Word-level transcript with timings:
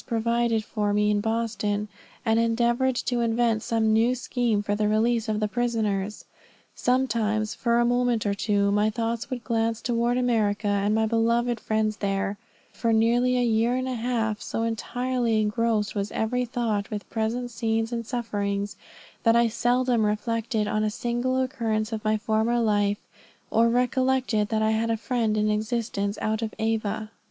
provided 0.07 0.65
for 0.65 0.93
me 0.95 1.11
in 1.11 1.21
Boston, 1.21 1.87
and 2.25 2.39
endeavored 2.39 2.95
to 2.95 3.19
invent 3.21 3.61
some 3.61 3.93
new 3.93 4.15
scheme 4.15 4.63
for 4.63 4.73
the 4.73 4.87
release 4.87 5.29
of 5.29 5.39
the 5.39 5.47
prisoners. 5.47 6.25
Sometimes, 6.73 7.53
for 7.53 7.77
a 7.79 7.85
moment 7.85 8.25
or 8.25 8.33
two, 8.33 8.71
my 8.71 8.89
thoughts 8.89 9.29
would 9.29 9.43
glance 9.43 9.79
toward 9.79 10.17
America 10.17 10.65
and 10.65 10.95
my 10.95 11.05
beloved 11.05 11.59
friends 11.59 11.97
there, 11.97 12.29
out 12.31 12.75
_for 12.75 12.95
nearly 12.95 13.37
a 13.37 13.43
year 13.45 13.75
and 13.75 13.87
a 13.87 13.93
half, 13.93 14.41
so 14.41 14.63
entirely 14.63 15.39
engrossed 15.39 15.93
was 15.93 16.11
every 16.13 16.45
thought 16.45 16.89
with 16.89 17.07
present 17.11 17.51
scenes 17.51 17.91
and 17.91 18.07
sufferings, 18.07 18.77
that 19.21 19.35
I 19.35 19.49
seldom 19.49 20.03
reflected 20.03 20.67
on 20.67 20.83
a 20.83 20.89
single 20.89 21.39
occurrence 21.39 21.91
of 21.93 22.03
my 22.03 22.17
former 22.17 22.59
life, 22.59 23.07
or 23.51 23.69
recollected 23.69 24.49
that 24.49 24.63
I 24.63 24.71
had 24.71 24.89
a 24.89 24.97
friend 24.97 25.37
in 25.37 25.51
existence 25.51 26.17
out 26.23 26.41
of 26.41 26.55
Ava_. 26.57 27.09